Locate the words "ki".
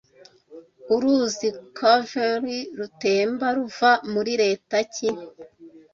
4.93-5.09